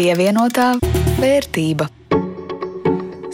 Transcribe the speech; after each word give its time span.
Pievienotā 0.00 0.78
vērtība. 1.20 1.84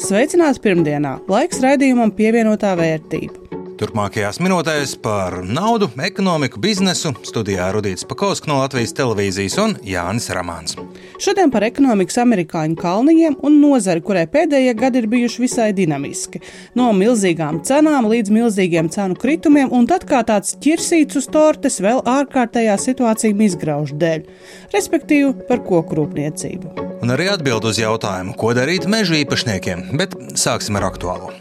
Sveicināts 0.02 0.58
pirmdienā! 0.58 1.12
Laiks 1.30 1.60
raidījumam 1.62 2.10
pievienotā 2.16 2.72
vērtība. 2.80 3.38
Turpmākajās 3.78 4.40
minūtēs 4.42 4.96
par 4.98 5.36
naudu, 5.46 5.86
ekonomiku, 6.08 6.58
biznesu 6.58 7.12
studijā 7.28 7.68
Rudīts 7.76 8.02
Pakausks 8.10 8.50
no 8.50 8.58
Latvijas 8.58 8.96
televīzijas 8.98 9.60
un 9.62 9.76
Jānis 9.86 10.26
Ramāns. 10.34 10.74
Šodien 11.22 11.50
par 11.52 11.64
ekonomikas 11.64 12.18
amerikāņu 12.20 12.76
kalniņiem 12.80 13.38
un 13.46 13.58
nozari, 13.62 14.02
kurai 14.04 14.26
pēdējie 14.30 14.74
gadi 14.76 15.00
ir 15.02 15.08
bijuši 15.12 15.42
visai 15.42 15.68
dinamiski. 15.76 16.42
No 16.76 16.90
milzīgām 16.96 17.62
cenām 17.66 18.08
līdz 18.10 18.32
milzīgiem 18.34 18.90
cenu 18.92 19.16
kritumiem, 19.20 19.72
un 19.72 19.88
tad 19.88 20.04
kā 20.08 20.20
tāds 20.28 20.56
ķirsīts 20.60 21.20
uz 21.22 21.30
tortes 21.32 21.80
vēl 21.84 22.02
ārkārtējā 22.04 22.76
situācija 22.82 23.36
izgraužu 23.46 23.96
dēļ, 24.00 24.28
respektīvi 24.74 25.32
par 25.48 25.64
koku 25.64 26.02
rūpniecību. 26.02 26.76
Un 27.04 27.16
arī 27.16 27.30
atbild 27.32 27.64
uz 27.68 27.80
jautājumu, 27.80 28.36
ko 28.36 28.52
darīt 28.56 28.88
meža 28.90 29.20
īpašniekiem, 29.22 29.90
bet 29.96 30.16
sāksim 30.36 30.80
ar 30.80 30.90
aktuālo 30.90 31.34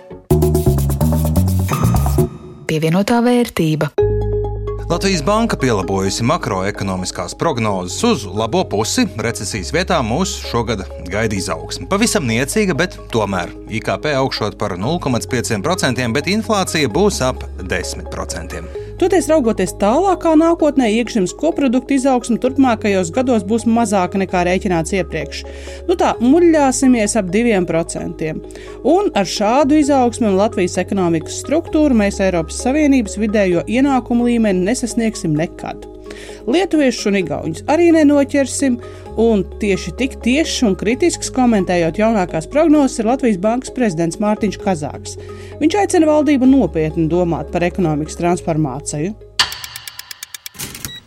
pievienotā 2.65 3.21
vērtība. 3.23 4.04
Latvijas 4.89 5.23
Banka 5.23 5.57
pielabojusi 5.57 6.23
makroekonomiskās 6.23 7.33
prognozes 7.35 8.03
uz 8.03 8.25
labo 8.25 8.61
pusi. 8.69 9.07
Recesijas 9.17 9.73
vietā 9.73 9.97
mūs 10.05 10.35
šogad 10.45 10.83
gaida 11.09 11.33
izaugsme. 11.39 11.89
Pavisam 11.89 12.29
niecīga, 12.29 12.77
bet 12.77 12.99
tomēr 13.09 13.49
IKP 13.81 14.11
augšot 14.21 14.61
par 14.61 14.77
0,5%, 14.77 16.09
bet 16.13 16.29
inflācija 16.29 16.93
būs 17.01 17.23
ap 17.25 17.47
10%. 17.65 18.84
Toties 18.95 19.25
raugoties 19.27 19.73
tālākā 19.75 20.37
nākotnē, 20.39 20.85
iekšzemes 21.01 21.33
koprodukta 21.35 21.97
izaugsme 21.97 22.37
turpmākajos 22.39 23.09
gados 23.15 23.43
būs 23.47 23.65
mazāka 23.67 24.21
nekā 24.21 24.45
rēķināts 24.47 24.95
iepriekš. 24.95 25.41
Nu 25.89 25.97
tā, 25.99 26.13
muļļāsimies 26.23 27.17
ap 27.19 27.27
2%. 27.33 28.29
Un 28.87 29.09
ar 29.19 29.27
šādu 29.27 29.81
izaugsmu 29.81 30.29
un 30.31 30.39
Latvijas 30.39 30.77
ekonomikas 30.79 31.41
struktūru 31.43 31.97
mēs 31.99 32.21
Eiropas 32.23 32.61
Savienības 32.63 33.19
vidējo 33.19 33.65
ienākumu 33.67 34.29
līmeni 34.29 34.63
nesasniegsim 34.69 35.35
nekad. 35.35 35.83
Lietuviešus 36.47 37.09
un 37.09 37.19
igauņus 37.19 37.65
arī 37.75 37.89
nenoķersim, 37.97 38.79
un 39.17 39.43
tieši 39.59 39.93
tik 39.99 40.17
tieši 40.23 40.65
un 40.67 40.75
kritisks 40.79 41.31
komentējot 41.35 41.99
jaunākās 42.01 42.47
prognozes 42.51 42.99
ir 42.99 43.07
Latvijas 43.09 43.39
Bankas 43.41 43.71
prezidents 43.75 44.19
Mārtiņš 44.21 44.57
Kazāks. 44.61 45.15
Viņš 45.61 45.77
aicina 45.81 46.09
valdību 46.09 46.49
nopietni 46.49 47.07
domāt 47.11 47.51
par 47.53 47.63
ekonomikas 47.67 48.19
transformāciju. 48.19 49.13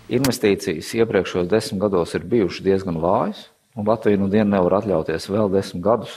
Investīcijas 0.08 0.94
iepriekšējos 0.96 1.50
desmit 1.50 1.82
gados 1.84 2.14
ir 2.16 2.24
bijušas 2.24 2.64
diezgan 2.64 2.96
vājas, 3.02 3.44
un 3.76 3.84
Latvija 3.88 4.20
nu 4.20 4.30
dienu 4.32 4.54
nevar 4.54 4.78
atļauties 4.80 5.28
vēl 5.28 5.52
desmit 5.52 5.84
gadus 5.84 6.14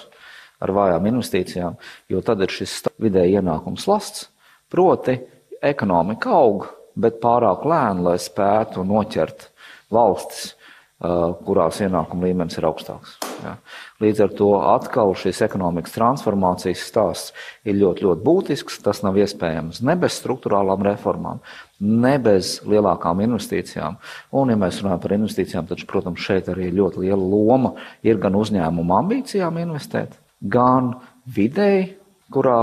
ar 0.62 0.72
vājām 0.72 1.10
investīcijām, 1.12 1.76
jo 2.08 2.22
tad 2.24 2.46
ir 2.46 2.54
šis 2.54 2.78
vidēji 3.02 3.42
ienākums 3.42 3.88
lasts. 3.90 4.30
Proti, 4.72 5.18
ekonomika 5.60 6.32
aug, 6.32 6.70
bet 6.96 7.20
pārāk 7.24 7.66
lēni, 7.68 8.06
lai 8.06 8.16
spētu 8.22 8.86
noķert 8.88 9.50
valstis, 9.92 10.54
kurās 11.02 11.80
ienākuma 11.82 12.28
līmenis 12.28 12.60
ir 12.60 12.68
augstāks. 12.70 13.16
Ja. 13.42 13.56
Līdz 14.04 14.20
ar 14.22 14.34
to 14.38 14.50
atkal 14.70 15.16
šis 15.18 15.40
ekonomikas 15.48 15.96
transformācijas 15.96 16.84
stāsts 16.86 17.34
ir 17.66 17.80
ļoti, 17.80 18.06
ļoti 18.06 18.26
būtisks. 18.26 18.78
Tas 18.86 19.02
nav 19.02 19.18
iespējams 19.18 19.82
ne 19.88 19.96
bez 19.98 20.20
struktūrālām 20.22 20.86
reformām, 20.86 21.42
ne 21.82 22.14
bez 22.22 22.60
lielākām 22.70 23.24
investīcijām. 23.26 23.98
Un, 24.38 24.54
ja 24.54 24.60
mēs 24.62 24.84
runājam 24.84 25.02
par 25.02 25.18
investīcijām, 25.18 25.70
tad, 25.72 25.82
protams, 25.90 26.22
šeit 26.22 26.52
arī 26.54 26.70
ļoti 26.76 27.08
liela 27.08 27.22
loma 27.22 27.74
ir 28.06 28.22
gan 28.22 28.38
uzņēmumu 28.38 28.98
ambīcijām 29.02 29.58
investēt, 29.64 30.14
gan 30.42 30.94
videi, 31.26 31.96
kurā 32.32 32.62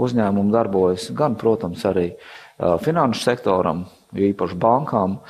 uzņēmumi 0.00 0.52
darbojas, 0.52 1.08
gan, 1.16 1.32
protams, 1.40 1.82
arī 1.88 2.10
uh, 2.12 2.76
finanšu 2.80 3.24
sektoram, 3.24 3.86
jo 4.12 4.28
īpaši 4.34 4.60
bankām, 4.60 5.22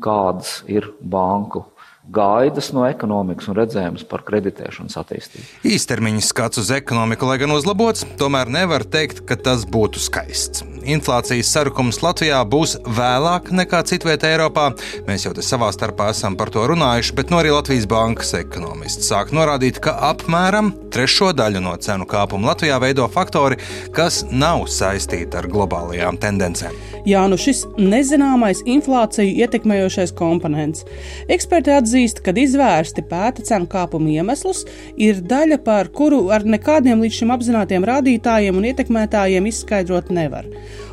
kādas 0.00 0.62
ir 0.70 0.88
banku 1.00 1.66
gaidas 2.08 2.70
no 2.72 2.86
ekonomikas 2.88 3.50
un 3.50 3.56
redzējums 3.58 4.04
par 4.08 4.22
kreditēšanas 4.28 4.96
attīstību. 5.00 5.44
Īstermiņa 5.68 6.24
skats 6.24 6.62
uz 6.62 6.72
ekonomiku, 6.74 7.28
lai 7.28 7.36
gan 7.42 7.52
uzlabots, 7.52 8.06
tomēr 8.20 8.48
nevar 8.52 8.84
teikt, 8.88 9.22
ka 9.28 9.36
tas 9.36 9.66
būtu 9.68 10.00
skaists. 10.00 10.64
Inflācijas 10.88 11.50
sarukums 11.52 12.00
Latvijā 12.00 12.38
būs 12.48 12.78
vēlāk 12.96 13.50
nekā 13.52 13.82
citvietā 13.90 14.30
Eiropā. 14.32 14.70
Mēs 15.08 15.26
jau 15.26 15.34
te 15.36 15.44
savā 15.44 15.68
starpā 15.74 16.08
esam 16.14 16.38
par 16.38 16.52
to 16.54 16.64
runājuši, 16.70 17.14
bet 17.18 17.32
no 17.32 17.42
arī 17.42 17.52
Latvijas 17.52 17.88
bankas 17.90 18.32
ekonomists 18.38 19.10
sāk 19.12 19.34
norādīt, 19.36 19.82
ka 19.84 19.98
apmēram 20.08 20.72
trešo 20.94 21.34
daļu 21.36 21.60
no 21.64 21.76
cenu 21.76 22.08
kāpuma 22.08 22.54
Latvijā 22.54 22.80
veido 22.80 23.08
faktori, 23.12 23.60
kas 23.92 24.22
nav 24.32 24.64
saistīti 24.72 25.36
ar 25.36 25.50
globālajām 25.50 26.16
tendencēm. 26.22 26.76
Jā, 27.08 27.22
nu 27.30 27.36
šis 27.40 27.62
nezināmais 27.80 28.64
inflāciju 28.68 29.36
ietekmējošais 29.44 30.12
komponents. 30.16 30.84
Eksperti 31.32 31.72
atzīst, 31.72 31.97
ka 32.24 32.34
izvērsti 32.38 33.04
pēta 33.08 33.44
cenu 33.46 33.68
kāpuma 33.70 34.10
iemeslus, 34.18 34.64
ir 34.96 35.22
daļa, 35.24 35.60
par 35.64 35.90
kuru 35.94 36.28
ar 36.34 36.46
nekādiem 36.46 37.02
līdz 37.04 37.20
šim 37.20 37.32
apzinātiem 37.34 37.86
rādītājiem 37.88 38.58
un 38.58 38.68
ietekmētājiem 38.70 39.48
izskaidrot 39.50 40.12
nevar. 40.14 40.48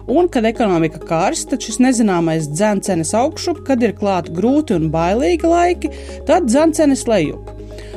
Un, 0.06 0.30
kad 0.30 0.46
ekonomika 0.46 1.02
karsta, 1.02 1.56
tad 1.56 1.66
šis 1.66 1.82
nezināmais 1.82 2.50
dzēncenes 2.52 3.16
augšup, 3.18 3.64
kad 3.68 3.82
ir 3.84 3.96
klāti 3.98 4.34
grūti 4.38 4.78
un 4.78 4.92
bailīgi 4.94 5.50
laiki, 5.50 5.92
tad 6.30 6.50
dzēncenes 6.50 7.06
lejup. 7.10 7.52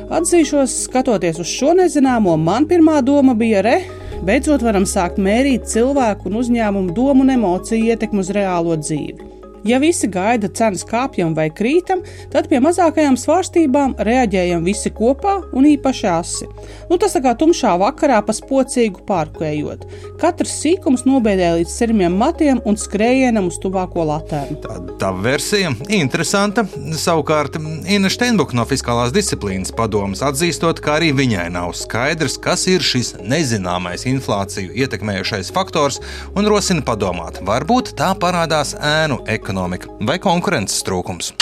Atzīšos, 0.09 0.83
skatoties 0.89 1.41
uz 1.43 1.49
šo 1.53 1.75
nezināmo, 1.77 2.37
man 2.41 2.65
pirmā 2.69 3.03
doma 3.05 3.37
bija 3.37 3.65
re, 3.67 3.79
Beidzot 4.19 4.65
varam 4.67 4.83
sākt 4.89 5.21
mērīt 5.23 5.69
cilvēku 5.71 6.27
un 6.27 6.41
uzņēmumu 6.41 6.95
domu 6.97 7.23
un 7.23 7.31
emociju 7.37 7.93
ietekmi 7.93 8.25
uz 8.25 8.33
reālo 8.35 8.75
dzīvi. 8.81 9.38
Ja 9.69 9.77
visi 9.83 10.09
gaida 10.09 10.49
cenas 10.49 10.81
kāpjam 10.89 11.35
vai 11.37 11.51
krītam, 11.53 12.01
tad 12.33 12.47
pie 12.49 12.57
mazākajām 12.65 13.19
svārstībām 13.21 13.99
reaģējam 14.01 14.63
visi 14.65 14.89
kopā 14.97 15.35
un 15.53 15.67
īpaši 15.69 16.07
asi. 16.09 16.47
Nu, 16.89 16.97
tas 16.97 17.19
kā 17.21 17.35
tumšā 17.37 17.75
vakarā 17.83 18.23
pa 18.25 18.33
spocīgu 18.33 19.03
pārkējot. 19.09 19.85
Katrs 20.23 20.55
sīkums 20.63 21.05
nobēdē 21.05 21.51
līdz 21.59 21.75
sirmiem 21.75 22.17
matiem 22.17 22.63
un 22.65 22.79
skrējienam 22.81 23.51
uz 23.51 23.59
tuvāko 23.61 24.07
latēnu. 24.09 24.57
Tā, 24.65 24.79
tā 25.03 25.11
versija 25.21 25.75
interesanta. 25.93 26.65
Savukārt 26.97 27.61
Inna 27.61 28.09
Steinbuka 28.13 28.57
no 28.57 28.65
Fiskālās 28.71 29.13
disciplīnas 29.13 29.75
padomas 29.77 30.25
atzīstot, 30.25 30.81
ka 30.81 30.97
arī 30.97 31.13
viņai 31.19 31.45
nav 31.59 31.77
skaidrs, 31.77 32.39
kas 32.41 32.65
ir 32.73 32.81
šis 32.81 33.19
nezināmais 33.21 34.09
inflāciju 34.09 34.73
ietekmējošais 34.81 35.53
faktors 35.53 36.01
un 36.33 36.49
rosina 36.49 36.87
padomāt. 36.89 37.43
Varbūt 37.45 37.93
tā 38.01 38.15
parādās 38.17 38.73
ēnu 38.81 39.21
ekonomikā 39.29 39.58
ekonomika 39.59 39.91
vai 40.07 40.19
konkurences 40.23 40.85
trūkums. 40.87 41.33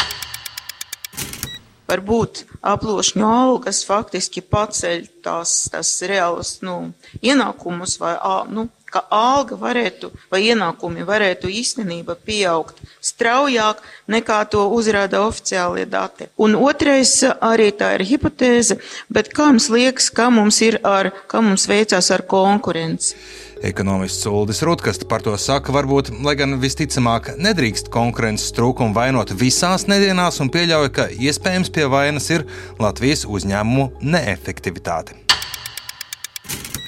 Varbūt 1.87 2.47
aplošņu 2.66 3.27
algas 3.28 3.84
faktiski 3.87 4.41
paceļ 4.43 5.04
tās, 5.22 5.69
tās 5.71 5.91
reālas 6.03 6.56
nu, 6.66 6.93
ienākumus, 7.22 7.94
vai 8.00 8.16
nu, 8.50 8.66
ka 8.91 9.05
alga 9.12 9.59
varētu 9.60 10.10
vai 10.32 10.41
ienākumi 10.49 11.05
varētu 11.06 11.53
īstenībā 11.60 12.16
pieaugt 12.26 12.81
straujāk 13.05 13.84
nekā 14.10 14.41
to 14.50 14.65
uzrāda 14.75 15.22
oficiālie 15.28 15.87
dati. 15.87 16.26
Un 16.41 16.56
otrais 16.59 17.21
arī 17.22 17.71
tā 17.71 17.93
ir 18.00 18.06
hipotēze, 18.09 18.81
bet 19.12 19.31
kā 19.37 19.53
mums 19.53 19.69
liekas, 19.71 20.10
kā 20.10 20.31
mums 20.32 20.62
ir 20.66 20.81
ar, 20.82 21.12
kā 21.31 21.44
mums 21.44 21.69
veicās 21.71 22.10
ar 22.10 22.26
konkurenci? 22.26 23.15
Ekonomists 23.65 24.27
Uldis 24.28 24.61
Rutkasts 24.62 25.06
par 25.08 25.23
to 25.25 25.32
saka, 25.41 25.73
varbūt, 25.73 26.11
lai 26.25 26.35
gan 26.37 26.58
visticamāk 26.61 27.31
nedrīkst 27.41 27.88
konkurences 27.93 28.53
trūkumu 28.53 28.93
vainot 28.93 29.32
visās 29.32 29.87
nedēļās 29.88 30.43
un 30.44 30.50
pieļauj, 30.53 30.88
ka 30.93 31.06
iespējams 31.08 31.73
pie 31.73 31.87
vainas 31.88 32.29
ir 32.35 32.44
Latvijas 32.82 33.25
uzņēmumu 33.25 34.03
neefektivitāte. 34.05 35.17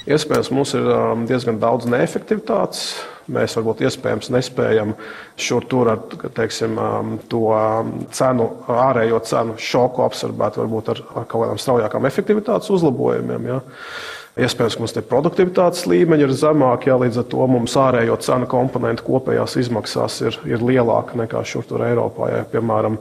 Iespējams, 0.09 0.51
mums 0.53 0.75
ir 0.77 0.85
um, 0.93 1.25
diezgan 1.29 1.57
daudz 1.61 1.89
neefektivitātes. 1.89 2.83
Mēs 3.29 3.57
varbūt 3.57 3.83
iespējams 3.85 4.29
nespējam 4.33 4.93
šur 5.37 5.65
tur 5.69 5.89
ar 5.91 6.05
teiksim, 6.37 6.77
um, 6.81 7.17
to 7.29 7.43
um, 7.53 7.91
cenu, 8.13 8.47
ārējo 8.73 9.19
cenu 9.25 9.57
šoku 9.57 10.05
absorbēt 10.05 10.61
varbūt 10.61 10.93
ar, 10.93 11.03
ar 11.13 11.27
kaut 11.29 11.47
kādām 11.47 11.61
straujākām 11.61 12.09
efektivitātes 12.09 12.73
uzlabojumiem. 12.77 13.51
Ja. 13.51 13.59
Iespējams, 14.39 14.75
ka 14.77 14.83
mums 14.83 14.93
te 14.95 15.01
produktivitātes 15.03 15.85
līmeņi 15.89 16.23
ir 16.23 16.33
zemāki, 16.39 16.89
ja 16.91 16.97
līdz 17.01 17.21
ar 17.21 17.25
to 17.31 17.47
mums 17.51 17.75
ārējo 17.79 18.15
cenu 18.23 18.47
komponentu 18.49 19.03
kopējās 19.07 19.57
izmaksās 19.59 20.19
ir, 20.23 20.37
ir 20.47 20.63
lielāka 20.63 21.19
nekā 21.19 21.41
šur 21.47 21.67
tur 21.67 21.83
Eiropā. 21.83 22.29
Ja, 22.31 22.43
piemēram, 22.47 22.99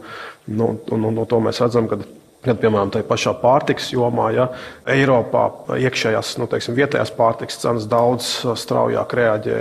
nu, 0.51 0.73
un, 0.75 1.05
un, 1.11 1.21
un 1.23 1.29
to 1.31 1.39
mēs 1.45 1.63
redzam, 1.63 1.87
ka 1.91 2.01
Gan, 2.39 2.55
piemēram, 2.55 2.93
tajā 2.95 3.03
pašā 3.03 3.33
pārtikas 3.41 3.89
jomā, 3.91 4.29
ja 4.31 4.45
Eiropā 4.87 5.49
iekšējās, 5.75 6.37
nu, 6.39 6.47
teiksim, 6.47 6.77
vietējās 6.77 7.11
pārtikas 7.17 7.57
cenas 7.59 7.89
daudz 7.91 8.29
straujāk 8.63 9.11
reaģē 9.19 9.57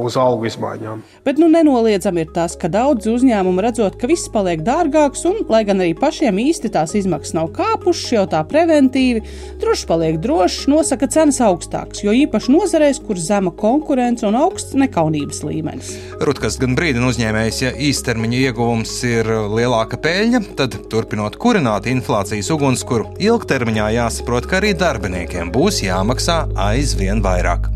uz 0.00 0.16
algu 0.16 0.48
izmaiņām. 0.48 1.02
Bet 1.26 1.36
nu, 1.36 1.50
nenoliedzami 1.52 2.24
ir 2.24 2.30
tas, 2.32 2.54
ka 2.56 2.70
daudzi 2.72 3.12
uzņēmumi 3.12 3.64
redzot, 3.66 3.98
ka 4.00 4.08
viss 4.08 4.30
paliek 4.32 4.62
dārgāks, 4.64 5.26
un, 5.28 5.42
lai 5.52 5.60
gan 5.68 5.82
arī 5.84 5.92
pašiem 5.98 6.40
īsti 6.46 6.70
tās 6.72 6.94
izmaksas 6.96 7.36
nav 7.36 7.50
kāpušas, 7.58 8.14
jau 8.16 8.24
tā 8.32 8.40
preventīvi, 8.48 9.20
droši 9.60 9.84
paliek 9.92 10.16
drošs, 10.24 10.64
nosaka 10.72 11.10
cenas 11.12 11.42
augstākas, 11.44 12.00
jo 12.06 12.16
īpaši 12.24 12.56
nozarēs, 12.56 13.02
kur 13.04 13.20
zema 13.20 13.52
konkurence 13.52 14.24
un 14.24 14.40
augsts 14.40 14.72
nekaunības 14.80 15.44
līmenis. 15.44 15.92
Rutkas 16.24 16.56
gan 16.62 16.72
brīdina 16.80 17.12
uzņēmējs, 17.12 17.60
ja 17.66 17.76
īstermiņa 17.92 18.42
ieguvums 18.48 18.96
ir 19.12 19.28
lielāka 19.52 20.00
peļņa, 20.00 20.44
tad 20.56 20.80
turpinot 20.88 21.36
kurināt 21.36 21.84
inflāciju 21.92 22.13
inflācijas 22.14 22.50
ugunskura, 22.54 23.08
ilgtermiņā 23.18 23.88
jāsaprot, 23.96 24.46
ka 24.46 24.60
arī 24.60 24.70
darbiniekiem 24.78 25.50
būs 25.50 25.80
jāmaksā 25.82 26.44
aizvien 26.54 27.18
vairāk. 27.24 27.66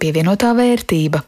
Pievienotā 0.00 0.54
vērtība. 0.56 1.20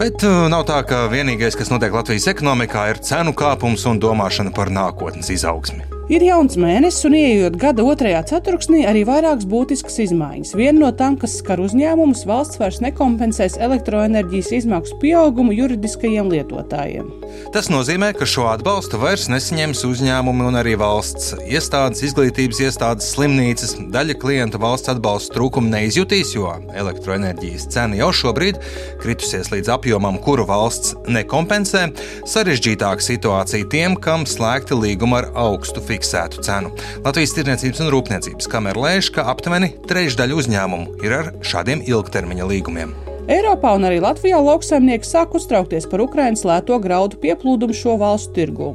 Bet 0.00 0.24
uh, 0.26 0.48
nav 0.50 0.66
tā, 0.66 0.82
ka 0.82 1.06
vienīgais, 1.12 1.54
kas 1.54 1.70
notiek 1.70 1.94
Latvijas 1.94 2.26
ekonomikā, 2.32 2.88
ir 2.90 3.02
cenu 3.06 3.36
kāpums 3.38 3.86
un 3.86 4.02
domāšana 4.02 4.50
par 4.56 4.72
nākotnes 4.72 5.30
izaugsmi. 5.30 5.91
Ir 6.10 6.24
jauns 6.26 6.56
mēnesis, 6.58 7.04
un 7.06 7.14
ieejot 7.14 7.54
gada 7.62 7.84
otrajā 7.86 8.24
ceturksnī, 8.26 8.80
arī 8.90 9.04
vairākas 9.06 9.46
būtiskas 9.46 10.00
izmaiņas. 10.02 10.50
Viena 10.58 10.80
no 10.80 10.88
tām, 10.98 11.14
kas 11.20 11.36
skar 11.38 11.60
uzņēmumus, 11.62 12.24
valsts 12.26 12.58
vairs 12.58 12.80
nekompensēs 12.82 13.54
elektroenerģijas 13.62 14.50
izmaksu 14.58 14.98
pieaugumu 14.98 15.54
juridiskajiem 15.54 16.32
lietotājiem. 16.32 17.06
Tas 17.54 17.70
nozīmē, 17.70 18.10
ka 18.18 18.26
šo 18.26 18.48
atbalstu 18.50 18.98
vairs 18.98 19.28
nesaņems 19.30 19.84
uzņēmumi 19.86 20.48
un 20.48 20.58
arī 20.58 20.74
valsts 20.80 21.36
iestādes, 21.46 22.02
izglītības 22.08 22.64
iestādes, 22.66 23.12
slimnīcas. 23.14 23.76
Daļa 23.94 24.18
klientu 24.18 24.58
valsts 24.62 24.90
atbalsta 24.90 25.38
trūkumu 25.38 25.70
neizjutīs, 25.70 26.34
jo 26.34 26.50
elektroenerģijas 26.82 27.68
cena 27.76 28.00
jau 28.00 28.10
šobrīd 28.24 28.58
kritusies 29.04 29.52
līdz 29.54 29.70
apjomam, 29.78 30.18
kuru 30.22 30.48
valsts 30.50 30.96
nekompensē. 31.06 31.86
Sarežģītāka 32.26 33.06
situācija 33.06 33.70
tiem, 33.70 33.94
kam 34.02 34.26
slēgti 34.26 34.82
līgumi 34.82 35.20
ar 35.22 35.30
augstu 35.46 35.78
fiksāciju 35.78 35.91
fiksētu 35.92 36.42
cenu. 36.46 36.72
Latvijas 37.04 37.36
Tirniecības 37.36 37.84
un 37.84 37.92
Rūpniecības 37.92 38.50
kamera 38.50 38.88
lēš, 38.88 39.12
ka 39.14 39.28
aptuveni 39.32 39.74
trešdaļa 39.88 40.42
uzņēmumu 40.42 41.00
ir 41.04 41.16
ar 41.20 41.32
šādiem 41.44 41.84
ilgtermiņa 41.86 42.52
līgumiem. 42.52 42.94
Eiropā 43.30 43.76
un 43.76 43.86
arī 43.86 44.00
Latvijā 44.02 44.40
lauksaimnieki 44.42 45.06
sāk 45.06 45.36
uztraukties 45.38 45.86
par 45.86 46.02
Ukraiņas 46.02 46.42
lēto 46.48 46.78
graudu 46.82 47.20
pieplūdumu 47.22 47.76
šo 47.76 47.94
valstu 48.00 48.34
tirgu. 48.40 48.72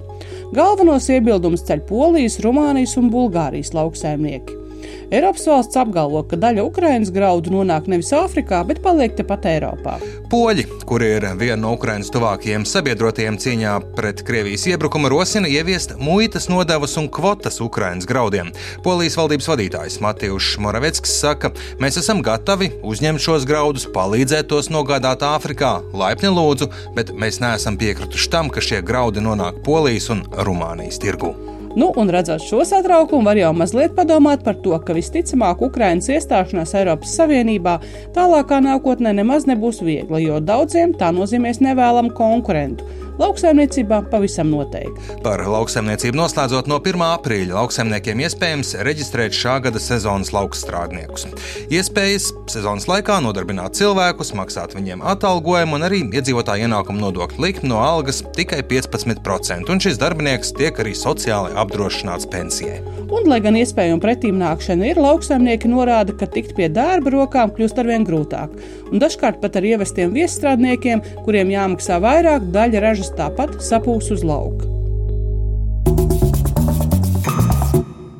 Galvenos 0.55 1.09
iebildumus 1.11 1.65
ceļ 1.67 1.83
Polijas, 1.89 2.39
Rumānijas 2.45 2.95
un 3.01 3.11
Bulgārijas 3.11 3.73
lauksaimnieki. 3.75 4.66
Eiropas 5.07 5.45
valsts 5.47 5.79
apgalvo, 5.79 6.23
ka 6.27 6.35
daļa 6.39 6.65
Ukraiņas 6.67 7.13
graudu 7.15 7.53
nonāk 7.53 7.85
nevis 7.87 8.11
Āfrikā, 8.15 8.59
bet 8.67 8.81
paliek 8.83 9.15
tepat 9.15 9.47
Eiropā. 9.47 9.97
Poļi, 10.27 10.65
kuri 10.87 11.13
ir 11.15 11.27
viena 11.39 11.61
no 11.61 11.71
Ukraiņas 11.77 12.11
tuvākajiem 12.11 12.65
sabiedrotiem 12.67 13.37
cīņā 13.39 13.77
pret 13.95 14.25
Krievijas 14.27 14.67
iebrukumu, 14.67 15.07
rosina 15.13 15.47
ieviest 15.47 15.95
muitas 16.01 16.49
nodevas 16.51 16.97
un 16.99 17.07
kvotas 17.07 17.61
Ukraiņas 17.63 18.09
graudiem. 18.09 18.51
Polijas 18.83 19.15
valdības 19.19 19.47
vadītājs 19.53 19.99
Matijs 20.03 20.53
Moraveckis 20.59 21.15
saka, 21.21 21.53
mēs 21.79 22.01
esam 22.03 22.19
gatavi 22.25 22.73
uzņemt 22.83 23.23
šos 23.23 23.47
graudus, 23.47 23.87
palīdzēt 23.95 24.51
tos 24.51 24.67
nogādāt 24.73 25.23
Āfrikā, 25.23 25.77
laipni 25.95 26.33
lūdzu, 26.35 26.67
bet 26.99 27.15
mēs 27.15 27.39
neesam 27.43 27.79
piekrituši 27.79 28.33
tam, 28.35 28.51
ka 28.51 28.63
šie 28.63 28.83
graudi 28.83 29.23
nonāk 29.23 29.63
Polijas 29.63 30.11
un 30.11 30.27
Rumānijas 30.35 30.99
tirgū. 30.99 31.46
Nu, 31.77 31.91
un 31.95 32.09
redzot 32.09 32.41
šo 32.41 32.63
satraukumu, 32.65 33.21
var 33.29 33.37
jau 33.37 33.51
mazliet 33.53 33.91
padomāt 33.93 34.41
par 34.41 34.55
to, 34.63 34.73
ka 34.81 34.95
visticamāk 34.97 35.59
Ukrainas 35.61 36.07
iestāšanās 36.09 36.73
Eiropas 36.79 37.11
Savienībā 37.19 37.75
tālākā 38.15 38.57
nākotnē 38.65 39.11
nemaz 39.13 39.45
nebūs 39.45 39.83
viegla, 39.85 40.17
jo 40.17 40.39
daudziem 40.41 40.95
tā 40.97 41.11
nozīmēs 41.13 41.61
nevēlamu 41.61 42.15
konkurentu 42.17 42.87
Lauksaimniecībā 43.17 44.03
pavisam 44.11 44.51
noteikti. 44.53 45.17
Par 45.25 45.41
lauksaimniecību 45.41 46.19
noslēdzot 46.19 46.67
no 46.69 46.77
1. 46.77 47.01
aprīļa 47.17 47.55
lauksaimniekiem 47.57 48.21
iespējams 48.27 48.75
reģistrēt 48.85 49.33
šā 49.33 49.55
gada 49.65 49.81
sezonas 49.81 50.29
laukstrādniekus. 50.35 51.25
Iespējas 51.73 52.29
sezonas 52.53 52.85
laikā 52.89 53.17
nodarbināt 53.25 53.77
cilvēkus, 53.79 54.35
maksāt 54.37 54.77
viņiem 54.77 55.01
atalgojumu 55.13 55.79
un 55.79 55.87
arī 55.87 56.03
iedzīvotāju 56.05 56.67
ienākumu 56.69 57.01
nodokļu 57.07 57.41
likmi 57.47 57.71
no 57.73 57.81
algas 57.81 58.21
tikai 58.37 58.61
15%, 58.69 59.65
un 59.73 59.81
šis 59.81 59.97
darbinieks 60.01 60.53
tiek 60.59 60.77
arī 60.77 60.93
sociāli 60.97 61.57
apdrošināts 61.57 62.29
pensijai. 62.29 62.83
Un, 63.07 63.23
lai 63.31 63.39
gan 63.39 63.55
iespējama 63.55 64.01
pretīm 64.03 64.37
nākšana 64.41 64.91
ir, 64.91 65.01
lauksaimnieki 65.01 65.69
norāda, 65.71 66.13
ka 66.17 66.27
tikt 66.29 66.53
pie 66.57 66.67
darba 66.69 67.13
rokām 67.13 67.53
kļūst 67.55 67.79
arvien 67.79 68.03
grūtāk. 68.07 68.53
Un 68.91 69.01
dažkārt 69.01 69.39
pat 69.41 69.55
ar 69.59 69.67
ievestiem 69.67 70.11
viesstrādniekiem, 70.15 71.01
kuriem 71.23 71.53
jāmaksā 71.53 72.01
vairāk, 72.03 72.49
daļa 72.51 72.83
ražas 72.83 73.06
dažas 73.07 73.15
tāpat 73.15 73.61
sapūs 73.61 74.11
uz 74.11 74.23
lauka. 74.23 74.65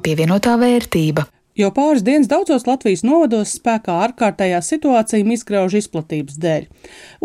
Pievienotā 0.04 0.58
vērtība. 0.58 1.28
Jau 1.58 1.72
pāris 1.74 2.04
dienas 2.06 2.28
daudzos 2.30 2.68
Latvijas 2.68 3.02
novados 3.02 3.56
spēkā 3.58 3.96
ārkārtējā 4.06 4.60
situācija 4.62 5.26
misgraužu 5.26 5.80
izplatības 5.80 6.36
dēļ. 6.44 6.68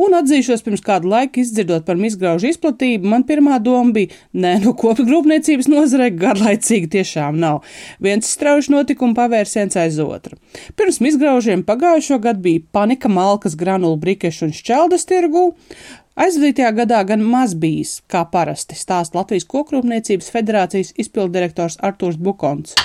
Un 0.00 0.17
atzīšos, 0.17 0.62
pirms 0.64 0.81
kādu 0.87 1.11
laiku 1.12 1.43
izdzirdot 1.43 1.84
par 1.84 2.00
misgraužu 2.00 2.49
izplatību, 2.49 3.11
man 3.12 3.26
pirmā 3.29 3.58
doma 3.61 3.93
bija, 3.99 4.17
nē, 4.32 4.55
nu 4.64 4.73
kopgrūpniecības 4.81 5.69
nozarei 5.69 6.08
garlaicīgi 6.17 6.88
tiešām 6.94 7.37
nav. 7.43 7.61
Viens 8.00 8.31
strauji 8.32 8.73
notikuma 8.73 9.19
pavērsiens 9.20 9.76
aiz 9.82 10.00
otra. 10.00 10.40
Pirms 10.81 11.02
misgraužiem 11.05 11.67
pagājušo 11.69 12.17
gadu 12.25 12.46
bija 12.49 12.64
panika 12.73 13.12
malkas, 13.12 13.58
granulu, 13.61 14.00
brikešu 14.00 14.49
un 14.49 14.56
šķeldas 14.56 15.05
tirgū. 15.12 15.50
Aizvadītajā 16.23 16.73
gadā 16.76 17.05
gan 17.08 17.20
maz 17.25 17.52
bijis, 17.56 17.99
kā 18.08 18.25
parasti 18.32 18.76
stāsta 18.81 19.20
Latvijas 19.20 19.49
Kokrūpniecības 19.49 20.32
federācijas 20.32 20.96
izpildirektors 21.00 21.81
Artūrs 21.85 22.20
Bukons. 22.20 22.76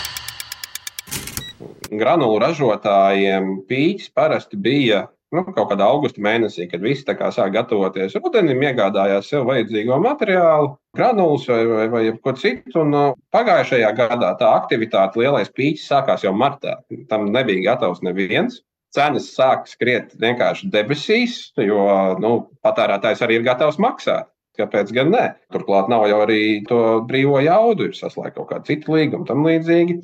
Granulu 1.91 2.39
ražotājiem 2.43 3.53
pīķis 3.69 4.11
parasti 4.15 4.59
bija 4.59 5.05
nu, 5.35 5.43
kaut 5.43 5.71
kādā 5.71 5.87
augusta 5.87 6.21
mēnesī, 6.23 6.67
kad 6.71 6.83
visi 6.83 7.03
sāk 7.03 7.51
gatavoties 7.55 8.15
rudenim, 8.19 8.61
iegādājās 8.63 9.29
sev 9.31 9.47
vajadzīgo 9.49 9.97
materiālu, 10.03 10.75
granulas 10.95 11.47
vai, 11.51 11.59
vai, 11.67 11.87
vai 11.91 12.03
ko 12.23 12.33
citu. 12.39 12.79
Un, 12.83 12.95
uh, 12.95 13.17
pagājušajā 13.35 13.91
gadā 13.97 14.31
tā 14.39 14.53
aktivitāte 14.61 15.19
lielais 15.19 15.51
pīķis 15.51 15.89
sākās 15.91 16.23
jau 16.23 16.33
martā. 16.35 16.79
Tam 17.11 17.27
nebija 17.33 17.73
gatavs 17.73 18.03
neviens 18.05 18.61
cenas 18.95 19.27
sāk 19.35 19.67
skriet 19.69 20.15
vienkārši 20.21 20.71
debesīs, 20.73 21.51
jo 21.59 21.83
nu, 22.23 22.33
patērētājs 22.65 23.23
arī 23.25 23.41
ir 23.41 23.47
gatavs 23.47 23.79
maksāt. 23.83 24.31
Kāpēc 24.57 24.89
gan 24.95 25.11
ne? 25.13 25.25
Turklāt 25.53 25.89
nav 25.91 26.07
jau 26.09 26.21
arī 26.23 26.63
to 26.65 26.79
brīvo 27.05 27.37
jaudu, 27.45 27.91
ir 27.91 27.97
saslēgta 27.97 28.39
kaut 28.39 28.49
kāda 28.49 28.65
cita 28.71 28.95
līguma, 28.95 29.27
tam 29.27 29.45
līdzīgi. 29.45 29.99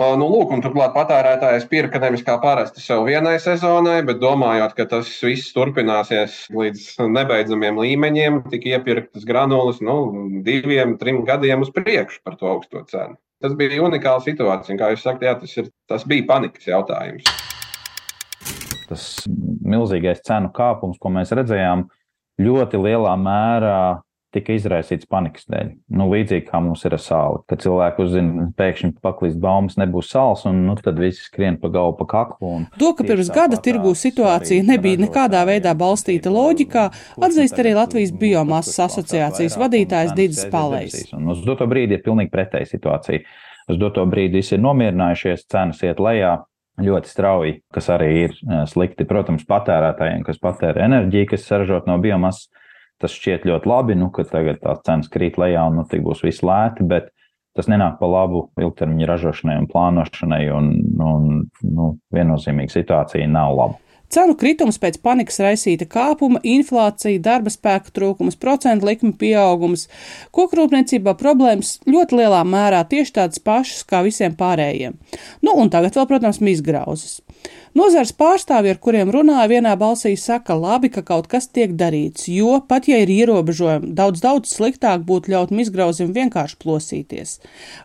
Nu, 0.00 0.30
lūk, 0.32 0.54
turklāt 0.64 0.94
patērētājs 0.94 1.66
pirka 1.68 2.00
nevis 2.00 2.22
kā 2.24 2.38
parasti 2.40 2.80
sev 2.80 3.04
vienai 3.04 3.34
sezonai, 3.42 3.98
bet 4.08 4.22
domājot, 4.22 4.72
ka 4.78 4.86
tas 4.88 5.10
viss 5.20 5.52
turpināsies 5.52 6.46
līdz 6.56 6.86
nebeidzamiem 7.04 7.76
līmeņiem, 7.82 8.38
tika 8.48 8.78
iepirktas 8.78 9.28
granulas 9.28 9.82
nu, 9.84 9.98
diviem, 10.46 10.96
trim 11.02 11.20
gadiem 11.28 11.66
uz 11.66 11.74
priekšu 11.76 12.24
par 12.24 12.40
to 12.40 12.48
augsto 12.48 12.80
cenu. 12.88 13.20
Tas 13.44 13.52
bija 13.60 13.84
unikāla 13.84 14.24
situācija. 14.24 14.80
Kā 14.80 14.90
jūs 14.94 15.04
sakat, 15.04 15.28
jā, 15.28 15.36
tas, 15.44 15.56
ir, 15.60 15.68
tas 15.88 16.08
bija 16.08 16.28
panikas 16.32 16.68
jautājums 16.72 17.28
tas 18.90 19.04
milzīgais 19.62 20.22
cenu 20.26 20.50
kāpums, 20.54 20.98
ko 20.98 21.12
mēs 21.14 21.30
redzējām, 21.36 21.86
ļoti 22.42 22.80
lielā 22.82 23.12
mērā 23.20 23.82
tika 24.34 24.54
izraisīts 24.54 25.08
panikas 25.10 25.46
dēļ. 25.50 25.72
Nu, 25.98 26.06
līdzīgi 26.12 26.46
kā 26.48 26.60
mums 26.62 26.84
ir 26.86 26.94
ar 26.96 27.02
sāli, 27.02 27.40
kad 27.50 27.62
cilvēki 27.64 28.04
uzzina, 28.04 28.46
pēkšņi 28.58 28.92
paklīst 29.02 29.40
baumas, 29.42 29.76
nebūs 29.80 30.10
sāls, 30.12 30.44
un 30.48 30.62
nu, 30.68 30.76
tad 30.78 31.00
visi 31.02 31.24
skrien 31.26 31.58
pa 31.60 31.70
galvu, 31.72 31.96
pa 32.00 32.08
kaklu. 32.12 32.52
To, 32.80 32.92
ka 32.98 33.06
pirms 33.06 33.32
gada 33.34 33.58
tirgū 33.62 33.92
situācija 33.98 34.66
nebija 34.66 35.02
nekādā 35.02 35.42
veidā 35.48 35.74
balstīta 35.78 36.32
loģikā, 36.34 36.86
atzīst 37.26 37.58
arī 37.62 37.74
Latvijas 37.78 38.14
biomasas 38.20 38.78
asociācijas 38.86 39.58
vadītājs 39.60 40.14
Digis 40.18 40.46
Palējs. 40.52 41.10
Uz 41.14 41.42
doto 41.46 41.66
brīdi 41.70 41.98
ir 41.98 42.04
pilnīgi 42.06 42.32
pretēja 42.34 42.70
situācija. 42.70 43.24
Uz 43.70 43.78
doto 43.78 44.02
brīdi 44.10 44.40
visi 44.40 44.56
ir 44.56 44.64
nomierinājušies, 44.64 45.44
cenas 45.50 45.82
iet 45.86 46.00
lejā, 46.02 46.38
ļoti 46.80 47.10
strauji, 47.10 47.58
kas 47.74 47.90
arī 47.92 48.08
ir 48.24 48.38
slikti. 48.70 49.06
Protams, 49.08 49.44
patērētājiem, 49.48 50.24
kas 50.26 50.40
patērē 50.42 50.86
enerģiju, 50.86 51.28
kas 51.34 51.46
saražot 51.46 51.88
no 51.90 51.98
biomasas, 52.02 52.48
tas 53.00 53.14
šķiet 53.16 53.46
ļoti 53.48 53.70
labi, 53.70 53.96
nu, 53.98 54.10
ka 54.14 54.26
tagad 54.28 54.60
tās 54.62 54.82
cenas 54.86 55.10
krīt 55.12 55.38
lejā 55.40 55.66
un 55.70 55.80
nu, 55.80 55.86
tik 55.88 56.04
būs 56.06 56.24
viss 56.26 56.44
lēti, 56.46 56.86
bet 56.88 57.10
tas 57.56 57.68
nenāk 57.70 57.98
pa 58.00 58.08
labu 58.08 58.46
ilgtermiņa 58.60 59.08
ražošanai 59.10 59.60
un 59.60 59.68
plānošanai, 59.70 60.42
un, 60.54 60.74
un 61.04 61.30
nu, 61.66 61.92
viennozīmīgi 62.14 62.76
situācija 62.78 63.30
nav 63.30 63.56
laba. 63.58 63.80
Cenu 64.10 64.34
kritums 64.34 64.74
pēc 64.82 64.96
panikas 65.04 65.36
raisīta 65.38 65.86
kāpuma, 65.86 66.40
inflācija, 66.42 67.20
darba 67.22 67.50
spēka 67.54 67.92
trūkums, 67.94 68.34
procentu 68.42 68.88
likuma 68.88 69.14
pieaugums. 69.20 69.84
Kokrūpniecībā 70.34 71.14
problēmas 71.18 71.76
ļoti 71.86 72.18
lielā 72.18 72.40
mērā 72.42 72.80
tieši 72.90 73.14
tādas 73.20 73.38
pašas 73.44 73.84
kā 73.86 74.02
visiem 74.02 74.34
pārējiem. 74.34 74.98
Nu, 75.46 75.54
un 75.54 75.70
tagad 75.70 75.94
vēl, 75.94 76.08
protams, 76.10 76.42
izgrauzes. 76.42 77.20
Nozars 77.78 78.10
pārstāvji, 78.18 78.72
ar 78.74 78.78
kuriem 78.82 79.12
runāja, 79.14 79.46
vienā 79.52 79.76
balsī 79.78 80.16
saka, 80.18 80.56
labi, 80.58 80.90
ka 80.90 81.04
kaut 81.06 81.28
kas 81.30 81.46
tiek 81.46 81.76
darīts, 81.78 82.26
jo 82.26 82.56
pat 82.66 82.88
ja 82.90 82.98
ir 83.02 83.12
ierobežojumi, 83.14 83.92
daudz, 83.94 84.22
daudz 84.24 84.50
sliktāk 84.56 85.04
būtu 85.06 85.30
ļaut 85.30 85.54
izgrauzim 85.54 86.10
vienkārši 86.16 86.58
plosīties. 86.64 87.36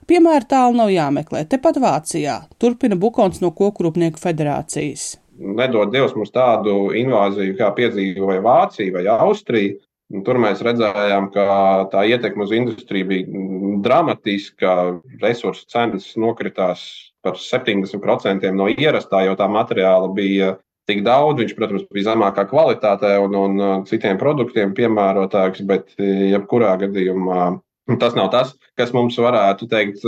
Piemēra 0.10 0.50
tālu 0.56 0.80
nav 0.80 0.90
jāmeklē, 0.90 1.46
tepat 1.50 1.78
Vācijā, 1.84 2.40
turpina 2.58 2.98
Bukons 2.98 3.44
no 3.46 3.54
Kokrūpnieku 3.54 4.22
federācijas 4.22 5.16
nedod 5.36 5.92
Dievs 5.92 6.16
mums 6.16 6.32
tādu 6.32 6.92
invāziju, 6.96 7.58
kā 7.60 7.72
piedzīvoja 7.76 8.44
Vācija 8.44 8.94
vai 8.96 9.06
Austrija. 9.12 9.76
Un 10.14 10.22
tur 10.26 10.38
mēs 10.38 10.62
redzējām, 10.66 11.32
ka 11.34 11.46
tā 11.90 12.04
ietekme 12.06 12.46
uz 12.46 12.54
industriju 12.54 13.08
bija 13.10 13.46
dramatiska. 13.86 14.76
Resursu 15.24 15.66
cenas 15.72 16.12
nokritās 16.20 16.86
par 17.26 17.40
70% 17.42 18.52
no 18.54 18.70
ierastā, 18.70 19.24
jo 19.26 19.34
tā 19.40 19.50
materiāla 19.50 20.12
bija 20.14 20.54
tik 20.86 21.02
daudz. 21.08 21.42
Viņš, 21.42 21.56
protams, 21.58 21.88
bija 21.90 22.12
zemākā 22.12 22.46
kvalitātē 22.52 23.16
un, 23.24 23.38
un 23.42 23.86
citiem 23.90 24.22
produktiem 24.22 24.78
piemērotāks, 24.78 25.66
bet 25.66 25.96
jebkurā 25.98 26.76
gadījumā 26.86 27.56
Tas 28.02 28.16
nav 28.18 28.32
tas, 28.34 28.56
kas 28.80 28.90
mums 28.98 29.18
varētu 29.22 29.68
teikt, 29.70 30.02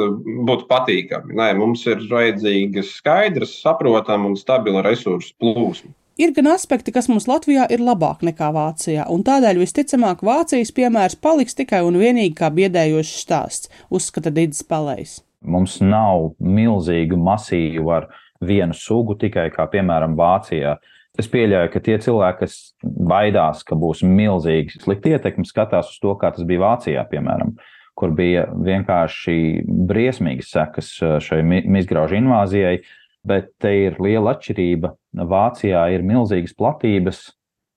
būt 0.49 0.63
patīkami. 0.69 1.35
Nē, 1.37 1.51
mums 1.59 1.83
ir 1.85 2.01
vajadzīga 2.09 2.81
skaidra, 2.81 3.45
saprotama 3.45 4.31
un 4.31 4.37
stabila 4.39 4.81
resursu 4.85 5.35
plūsma. 5.37 5.93
Ir 6.17 6.31
gan 6.33 6.47
aspekti, 6.49 6.89
kas 6.89 7.05
mums 7.11 7.27
Latvijā 7.29 7.67
ir 7.69 7.81
labāk 7.85 8.23
nekā 8.25 8.47
Vācijā, 8.55 9.03
un 9.13 9.21
tādēļ 9.21 9.59
visticamāk 9.61 10.23
Vācijas 10.25 10.71
piemērs 10.73 11.15
paliks 11.21 11.53
tikai 11.59 11.83
un 11.85 11.99
vienīgi 12.01 12.33
kā 12.39 12.49
biedējošs 12.55 13.19
stāsts, 13.21 13.69
uzskata 13.93 14.33
Digis 14.33 14.63
Palējs. 14.65 15.19
Mums 15.45 15.77
nav 15.85 16.31
milzīgu 16.41 17.19
masīvu 17.21 17.93
ar 17.93 18.09
vienu 18.41 18.73
sugu 18.73 19.13
tikai 19.21 19.51
kā 19.53 19.67
piemēram 19.69 20.17
Vācijā. 20.17 20.79
Es 21.21 21.29
pieļauju, 21.29 21.69
ka 21.75 21.85
tie 21.85 22.01
cilvēki, 22.01 22.41
kas 22.41 22.57
baidās, 22.81 23.61
ka 23.65 23.77
būs 23.77 24.01
milzīgi 24.01 24.81
slikti 24.81 25.13
ietekmi, 25.13 25.45
skatās 25.45 25.93
uz 25.93 26.01
to, 26.01 26.17
kā 26.17 26.33
tas 26.33 26.49
bija 26.49 26.65
Vācijā, 26.65 27.05
piemēram, 27.13 27.53
kur 27.97 28.17
bija 28.17 28.49
vienkārši 28.49 29.37
briesmīgas 29.85 30.49
sekas 30.49 30.95
uh, 31.05 31.19
šai 31.21 31.43
mizgraužu 31.45 32.17
invāzijai, 32.17 32.79
bet 33.27 33.49
te 33.61 33.73
ir 33.87 33.97
liela 34.03 34.35
atšķirība. 34.35 34.93
Vācijā 35.27 35.87
ir 35.95 36.05
milzīgas 36.05 36.53
platības 36.57 37.23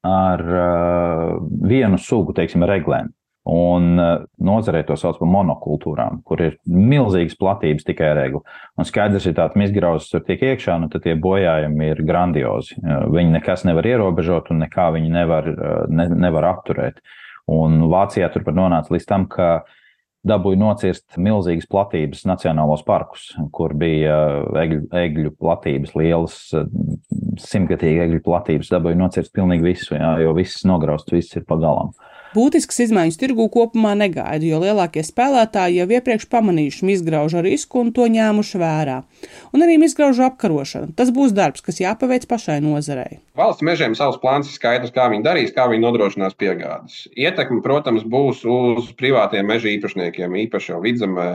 ar 0.07 0.45
uh, 0.45 1.41
vienu 1.69 1.99
sugu, 2.01 2.35
teiksim, 2.37 2.65
reglēm. 2.69 3.11
Un 3.51 3.97
uh, 3.97 4.23
nozarē 4.45 4.83
to 4.87 4.97
sauc 5.01 5.17
par 5.19 5.29
monokultūrām, 5.33 6.21
kur 6.29 6.43
ir 6.45 6.59
milzīgas 6.69 7.39
platības 7.41 7.87
tikai 7.89 8.13
regla. 8.19 8.43
Un 8.77 8.89
skaidrs, 8.89 9.27
ja 9.29 9.35
tāds 9.37 9.57
izgrauzis 9.65 10.13
tur 10.13 10.25
tiek 10.27 10.43
iekšā, 10.53 10.77
nu 10.81 10.91
tad 10.93 11.05
tie 11.07 11.17
bojājumi 11.17 11.91
ir 11.95 12.05
grandiozi. 12.07 12.77
Uh, 12.81 13.09
viņi 13.13 13.37
nekas 13.39 13.65
nevar 13.69 13.89
ierobežot 13.89 14.53
un 14.55 14.63
nekā 14.67 14.91
viņi 14.97 15.13
nevar, 15.17 15.51
uh, 15.51 15.83
ne, 15.89 16.09
nevar 16.29 16.51
apturēt. 16.53 17.01
Un 17.51 17.89
Vācijā 17.91 18.29
turpat 18.31 18.55
nonāca 18.55 18.95
līdz 18.95 19.09
tam, 19.09 19.27
ka 19.29 19.65
dabūja 20.27 20.61
nocirst 20.61 21.17
milzīgas 21.21 21.69
platības 21.71 22.27
nacionālos 22.29 22.83
parkus, 22.87 23.31
kur 23.57 23.73
bija 23.79 24.17
egļu, 24.63 24.83
egļu 25.01 25.33
platības, 25.41 25.95
lielas, 25.97 26.37
simtgadīgi 27.41 28.05
egļu 28.05 28.23
platības. 28.27 28.73
Dabūja 28.75 29.01
nocirst 29.01 29.33
pilnīgi 29.37 29.71
visu, 29.71 29.95
jā, 29.97 30.13
jo 30.25 30.35
viss 30.37 30.67
nograusts, 30.69 31.13
viss 31.15 31.41
ir 31.41 31.47
pagalām. 31.49 31.95
Būtiskas 32.31 32.79
izmaiņas 32.85 33.17
tirgū 33.19 33.49
kopumā 33.51 33.97
negaida, 33.99 34.45
jo 34.47 34.61
lielākie 34.63 35.03
spēlētāji 35.03 35.81
jau 35.81 35.87
iepriekš 35.97 36.29
pamanījuši 36.31 36.93
izgraužu 36.95 37.43
risku 37.43 37.81
un 37.83 37.91
to 37.97 38.07
ņēmuši 38.07 38.61
vērā. 38.63 39.01
Un 39.51 39.65
arī 39.67 39.75
izgraužu 39.83 40.23
apkarošana. 40.29 40.93
Tas 40.95 41.11
būs 41.17 41.35
darbs, 41.35 41.65
kas 41.67 41.83
jāpaveic 41.83 42.29
pašai 42.31 42.61
nozarei. 42.63 43.19
Valsts 43.35 43.67
mežiem 43.67 43.97
savs 43.99 44.21
plāns 44.23 44.47
ir 44.47 44.55
skaidrs, 44.55 44.95
kā 44.95 45.09
viņi 45.11 45.27
darīs, 45.27 45.51
kā 45.57 45.67
viņi 45.73 45.83
nodrošinās 45.83 46.39
piegādes. 46.39 47.03
Ietekme, 47.19 47.65
protams, 47.67 48.07
būs 48.07 48.45
uz 48.47 48.95
privātiem 49.01 49.51
meža 49.51 49.73
īpašniekiem, 49.75 50.39
īpaši 50.47 50.75
jau 50.75 50.81
vidzemē, 50.87 51.29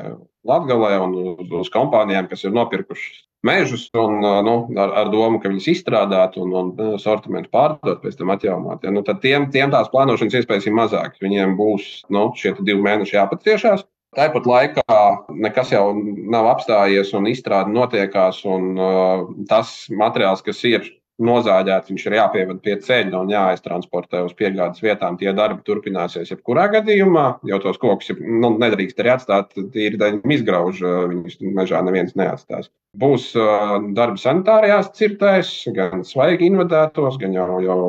Latvijā 0.48 1.00
un 1.02 1.16
uz, 1.20 1.54
uz 1.66 1.72
kompānijām, 1.74 2.30
kas 2.32 2.46
ir 2.46 2.56
nopirkušas 2.56 3.26
mežus 3.46 3.88
un, 3.98 4.20
nu, 4.48 4.56
ar, 4.82 4.94
ar 5.04 5.12
domu, 5.14 5.40
ka 5.42 5.52
viņas 5.52 5.70
izstrādāt 5.72 6.38
un, 6.42 6.54
un 6.60 6.96
sortimentu 7.02 7.52
pārdot, 7.54 8.02
pēc 8.04 8.18
tam 8.20 8.34
atjaunot. 8.34 8.86
Ja, 8.86 8.94
nu, 8.96 9.04
tad 9.06 9.22
tiem, 9.24 9.50
tiem 9.54 9.74
tās 9.74 9.92
plānošanas 9.94 10.40
iespējas 10.42 10.70
ir 10.70 10.78
mazākas. 10.78 11.22
Viņiem 11.24 11.58
būs 11.60 11.90
nu, 12.14 12.30
šie 12.40 12.56
divi 12.62 12.82
mēneši 12.86 13.20
jāpaciešās. 13.20 13.86
Tāpat 14.16 14.46
laikā 14.48 15.00
nekas 15.44 15.74
jau 15.74 15.90
nav 16.32 16.48
apstājies 16.54 17.12
un 17.18 17.28
izstrāde 17.28 17.74
notiekās. 17.76 18.40
Un, 18.48 18.70
uh, 18.80 19.26
tas 19.50 19.74
materiāls, 19.92 20.44
kas 20.46 20.62
ir 20.68 20.88
nozāģēts, 21.24 21.92
viņš 21.92 22.06
ir 22.10 22.16
jāpievada 22.18 22.60
pie 22.64 22.76
ceļa 22.84 23.20
un 23.22 23.32
jāaiztransportē 23.32 24.22
uz 24.26 24.34
piegādes 24.36 24.84
vietām. 24.84 25.16
Tie 25.20 25.32
darbi 25.36 25.64
turpināsies 25.68 26.32
jebkurā 26.34 26.68
gadījumā, 26.74 27.26
jo 27.48 27.60
tos 27.64 27.80
kokus 27.82 28.12
nu, 28.20 28.52
nedrīkst 28.60 29.00
arī 29.00 29.14
atstāt 29.14 29.56
tīri 29.56 30.00
daļai 30.02 30.36
izgrauž, 30.36 30.82
viņus 31.14 31.40
mežā 31.56 31.82
neviens 31.88 32.18
neatstās. 32.20 32.68
Būs 33.00 33.30
uh, 33.40 33.78
darbi 33.96 34.20
sanitārijās 34.20 34.92
cirtēs, 34.98 35.54
gan 35.76 36.04
svaigi 36.08 36.50
invadētos, 36.52 37.20
gan 37.22 37.36
jau, 37.36 37.48
jau 37.64 37.80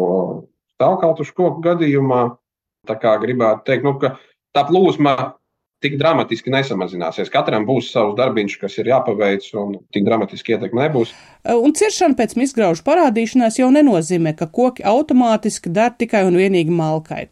stāvkaltušu 0.76 1.34
koku 1.36 1.64
gadījumā. 1.66 2.28
Tā 2.86 2.94
kā 3.02 3.16
gribētu 3.18 3.66
teikt, 3.66 3.86
nu, 3.86 3.96
ka 3.98 4.14
tā 4.54 4.62
plūsma 4.68 5.16
tik 5.84 5.96
dramatiski 6.00 6.52
nesamazināsies. 6.52 7.30
Katram 7.32 7.66
būs 7.68 7.90
savs 7.92 8.16
darbiņš, 8.18 8.56
kas 8.62 8.78
ir 8.80 8.90
jāpaveic, 8.90 9.46
un 9.60 9.76
tik 9.94 10.06
dramatiski 10.08 10.56
ietekme 10.56 10.86
nebūs. 10.86 11.12
Un 11.52 11.76
ciršana 11.76 12.16
pēc 12.18 12.36
izgraužu 12.46 12.84
parādīšanās 12.86 13.60
jau 13.60 13.68
nenozīmē, 13.74 14.34
ka 14.38 14.48
koki 14.48 14.86
automātiski 14.86 15.72
der 15.72 15.94
tikai 15.98 16.24
un 16.28 16.40
vienīgi 16.40 16.72
malkai. 16.72 17.26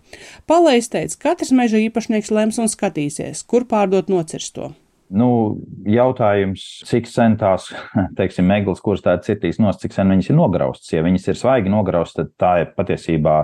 Palais 0.51 0.91
teica, 0.93 1.21
katrs 1.29 1.55
meža 1.57 1.81
īpašnieks 1.89 2.33
lems 2.35 2.61
un 2.63 2.71
skatīsies, 2.71 3.45
kur 3.49 3.69
pārdot 3.71 4.13
nocirsto. 4.13 4.75
Nu, 5.15 5.61
jautājums, 5.87 6.63
cik 6.89 7.07
sen 7.11 7.37
tās, 7.41 7.69
teiksim, 8.19 8.49
meglis, 8.51 8.83
kuras 8.85 9.05
tādas 9.05 9.29
citīs 9.29 9.61
nos, 9.63 9.79
cik 9.83 9.95
sen 9.97 10.11
viņas 10.11 10.33
ir 10.33 10.39
nograustas. 10.39 10.93
Ja 10.95 11.05
viņas 11.07 11.31
ir 11.31 11.39
svaigi 11.41 11.73
nograustas, 11.73 12.25
tad 12.25 12.35
tā 12.41 12.55
ir 12.65 12.75
patiesībā 12.77 13.39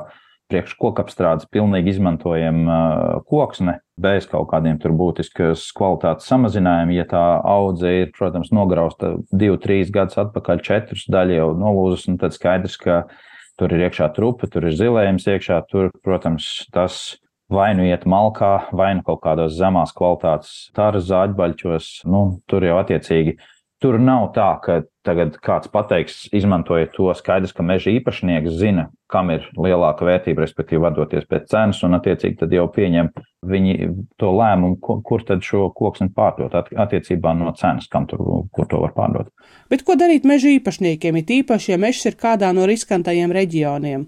priekš 0.50 0.74
kokapstrādes 0.80 1.48
pilnīgi 1.52 1.94
izmantojama 1.94 2.76
koksne, 3.30 3.78
bez 4.00 4.26
kaut 4.30 4.50
kādiem 4.50 4.80
tur 4.82 4.94
būtiskas 4.98 5.68
kvalitātes 5.76 6.28
samazinājumiem. 6.30 6.98
Ja 6.98 7.06
tā 7.08 7.24
audze 7.46 7.92
ir, 8.02 8.12
protams, 8.16 8.52
nograusta 8.54 9.14
divu, 9.30 9.60
trīs 9.62 9.92
gadus 9.94 10.18
atpakaļ, 10.20 10.62
četrus 10.66 11.06
daļu 11.10 11.38
jau 11.38 11.48
nolūzas, 11.62 12.06
un 12.10 12.20
tad 12.20 12.36
skaidrs, 12.36 12.76
ka 12.80 13.02
tur 13.60 13.74
ir 13.76 13.86
iekšā 13.88 14.10
trupa, 14.16 14.48
tur 14.50 14.68
ir 14.68 14.76
zilējums 14.76 15.28
iekšā, 15.30 15.62
tur, 15.70 15.90
protams, 16.04 16.50
tas 16.74 17.00
vai 17.50 17.72
nu 17.74 17.84
iet 17.86 18.06
malkā, 18.08 18.70
vai 18.76 18.92
nu 18.96 19.04
kaut 19.06 19.22
kādos 19.24 19.56
zemās 19.58 19.92
kvalitātes 19.96 20.70
tāras 20.76 21.08
zāģbaļķos, 21.10 21.90
nu, 22.10 22.22
tur 22.50 22.64
jau 22.64 22.78
attiecīgi 22.80 23.36
Tur 23.80 23.96
nav 23.96 24.26
tā, 24.36 24.48
ka 24.60 24.82
tagad 25.08 25.38
kāds 25.40 25.70
pateiks, 25.72 26.26
izmantojot 26.36 26.90
to 26.92 27.06
skaidrs, 27.16 27.54
ka 27.56 27.64
meža 27.64 27.88
īpašnieks 27.94 28.58
zina, 28.60 28.90
kam 29.08 29.30
ir 29.32 29.46
lielāka 29.56 30.04
vērtība, 30.04 30.44
respektīvi 30.44 30.82
vadoties 30.84 31.24
pēc 31.30 31.46
cenas, 31.48 31.80
un 31.86 31.96
attiecīgi 31.96 32.36
tad 32.42 32.52
jau 32.52 32.66
pieņem 32.74 33.08
viņi 33.48 33.88
to 34.20 34.34
lēmumu, 34.36 34.76
kur 34.84 35.24
tad 35.24 35.40
šo 35.46 35.70
koksni 35.76 36.10
pārdot 36.12 36.58
attiecībā 36.60 37.32
no 37.38 37.54
cenas, 37.56 37.88
kam 37.88 38.04
tur, 38.10 38.20
kur 38.52 38.68
to 38.68 38.82
var 38.84 38.92
pārdot. 38.98 39.32
Bet 39.72 39.86
ko 39.88 39.96
darīt 39.96 40.28
meža 40.28 40.52
īpašniekiem, 40.58 41.22
it 41.22 41.32
īpaši, 41.40 41.72
ja 41.72 41.80
mežs 41.80 42.04
ir 42.12 42.20
kādā 42.20 42.52
no 42.52 42.68
riskantajiem 42.68 43.32
reģioniem? 43.32 44.04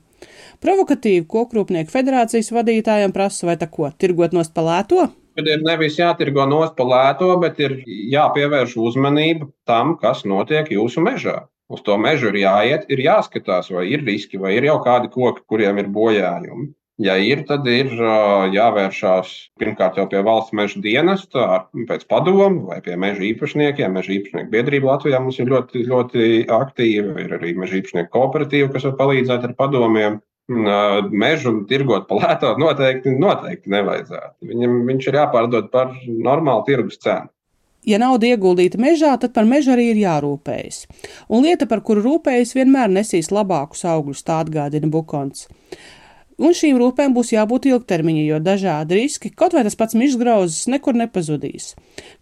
Provokatīvi 0.62 1.24
kokrūpnieku 1.32 1.90
federācijas 1.90 2.52
vadītājiem 2.52 3.16
prasa 3.16 3.48
vai 3.48 3.56
tā 3.56 3.72
ko, 3.72 3.88
tirgot 3.96 4.36
nost 4.36 4.52
palēto? 4.52 5.08
Kad 5.36 5.48
ir 5.48 5.62
nevis 5.64 5.96
jātirgo 5.96 6.44
nost 6.48 6.74
pa 6.76 6.84
lēto, 6.84 7.30
bet 7.40 7.60
ir 7.62 7.78
jāpievērš 7.86 8.76
uzmanība 8.88 9.48
tam, 9.68 9.96
kas 10.00 10.26
notiek 10.28 10.68
jūsu 10.74 11.04
mežā. 11.04 11.38
Uz 11.72 11.80
to 11.86 11.96
mežu 11.96 12.28
ir 12.28 12.42
jāiet, 12.42 12.84
ir 12.92 13.00
jāskatās, 13.00 13.70
vai 13.72 13.86
ir 13.94 14.04
riski, 14.04 14.40
vai 14.40 14.58
ir 14.58 14.68
jau 14.68 14.76
kādi 14.84 15.08
koki, 15.12 15.44
kuriem 15.48 15.80
ir 15.80 15.88
bojājumi. 15.94 16.68
Ja 17.00 17.14
ir, 17.16 17.40
tad 17.48 17.64
ir 17.66 17.88
jāvēršās 18.52 19.30
pirmkārt 19.58 19.96
jau 19.98 20.04
pie 20.10 20.20
valsts 20.26 20.52
meža 20.54 20.82
dienesta, 20.84 21.46
pēc 21.88 22.04
padomu 22.10 22.66
vai 22.68 22.82
pie 22.84 22.98
meža 23.00 23.24
īpašniekiem. 23.30 23.96
Meža 23.96 24.12
īpašnieku 24.18 24.52
biedrība 24.52 24.92
Latvijā 24.92 25.22
mums 25.22 25.40
ir 25.40 25.48
ļoti, 25.50 25.86
ļoti 25.88 26.28
aktīva. 26.52 27.16
Ir 27.24 27.32
arī 27.38 27.54
meža 27.56 27.80
īpašnieku 27.80 28.12
kooperatīva, 28.12 28.68
kas 28.74 28.84
var 28.90 28.98
palīdzēt 29.00 29.48
ar 29.48 29.56
padomiem 29.56 30.20
mežu 30.48 31.54
tirgot 31.68 32.08
pa 32.08 32.18
lēto 32.18 32.54
noteikti, 32.62 33.14
noteikti 33.18 33.70
nevajadzētu. 33.72 34.34
Viņam, 34.48 34.82
viņš 34.88 35.08
ir 35.08 35.20
jāpārdod 35.20 35.70
par 35.70 35.94
normālu 36.08 36.64
tirgus 36.66 36.98
cenu. 37.02 37.30
ja 37.86 37.98
nauda 37.98 38.28
ieguldīta 38.30 38.78
mežā, 38.78 39.16
tad 39.18 39.32
par 39.34 39.46
mežu 39.48 39.72
arī 39.74 39.90
ir 39.92 40.02
jārūpējas. 40.04 40.84
Un 41.28 41.42
lieta, 41.46 41.66
par 41.66 41.82
kuru 41.82 42.04
rūpējas, 42.04 42.54
vienmēr 42.54 42.92
nesīs 42.92 43.32
labākus 43.34 43.84
augļus, 43.84 44.22
tā 44.22 44.38
atgādina 44.44 44.90
Bukons. 44.90 45.48
Un 46.42 46.56
šīm 46.58 46.78
rūpēm 46.80 47.12
būs 47.14 47.28
jābūt 47.36 47.68
ilgtermiņa, 47.70 48.22
jo 48.26 48.38
dažādi 48.42 48.96
riski, 48.98 49.30
kaut 49.30 49.54
vai 49.54 49.62
tas 49.62 49.76
pats 49.78 49.94
mišgrauzes, 49.94 50.64
nekur 50.72 50.96
nepazudīs. 50.98 51.68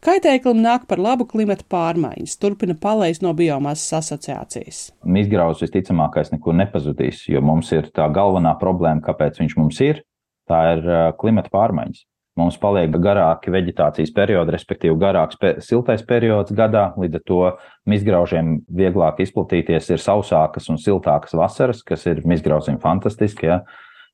Kaitēklim 0.04 0.60
nāk 0.60 0.84
par 0.90 1.00
labu 1.00 1.24
klimata 1.30 1.64
pārmaiņas, 1.72 2.36
turpina 2.42 2.76
palējs 2.76 3.22
no 3.24 3.32
biomasas 3.38 3.96
asociācijas. 4.02 4.82
Mišgrauzes 5.08 5.64
visticamākais 5.64 6.34
nekur 6.34 6.58
nepazudīs, 6.60 7.24
jo 7.32 7.40
mums 7.40 7.72
ir 7.72 7.88
tā 7.96 8.10
galvenā 8.12 8.52
problēma, 8.60 9.00
kāpēc 9.08 9.40
viņš 9.40 9.56
mums 9.56 9.80
ir, 9.88 10.04
tā 10.50 10.62
ir 10.76 10.94
klimata 11.20 11.52
pārmaiņas. 11.56 12.04
Mums 12.38 12.56
paliek 12.60 12.92
garāki 13.02 13.50
vegetācijas 13.52 14.12
periodi, 14.14 14.52
respektīvi 14.54 14.94
garāks 15.00 15.36
pe 15.40 15.56
siltais 15.64 16.04
periods 16.06 16.52
gadā, 16.56 16.90
līdz 17.00 17.18
ar 17.18 17.24
to 17.26 17.40
mizgraužiem 17.90 18.58
vieglāk 18.68 19.24
izplatīties 19.24 19.90
ir 19.90 20.00
sausākas 20.00 20.68
un 20.70 20.78
siltākas 20.80 21.34
vasaras, 21.36 21.82
kas 21.84 22.06
ir 22.08 22.22
mizgrauziem 22.28 22.78
fantastiski. 22.80 23.50
Ja? 23.50 23.64